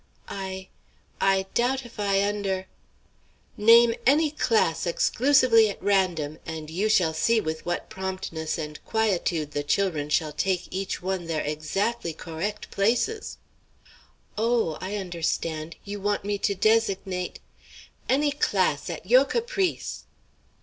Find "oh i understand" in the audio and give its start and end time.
14.39-15.75